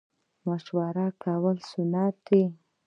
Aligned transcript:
مشوره 0.47 1.07
کول 1.23 1.57
سنت 1.71 2.15
دي 2.27 2.43